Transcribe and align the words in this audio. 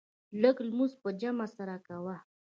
لږ 0.41 0.55
لمونځ 0.67 0.93
په 1.01 1.09
جمع 1.21 1.47
سره 1.57 1.75
کوه. 1.87 2.15